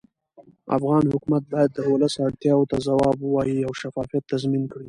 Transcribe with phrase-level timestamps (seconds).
[0.77, 4.79] افغان حکومت باید د ولس اړتیاوو ته ځواب ووایي او شفافیت تضمین کړي